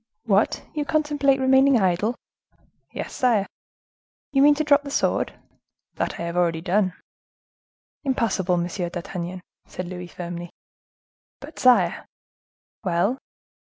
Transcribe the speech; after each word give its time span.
"What! 0.25 0.65
you 0.73 0.83
contemplate 0.83 1.39
remaining 1.39 1.79
idle?" 1.79 2.15
"Yes, 2.91 3.13
sire." 3.13 3.45
"You 4.33 4.41
mean 4.41 4.55
to 4.55 4.63
drop 4.63 4.81
the 4.81 4.89
sword?" 4.89 5.37
"That 5.93 6.13
I 6.19 6.23
have 6.23 6.35
already 6.35 6.59
done." 6.59 6.93
"Impossible, 8.03 8.57
Monsieur 8.57 8.89
d'Artagnan," 8.89 9.41
said 9.67 9.87
Louis, 9.87 10.07
firmly. 10.07 10.49
"But, 11.39 11.59
sire—" 11.59 12.07
"Well?" 12.83 13.19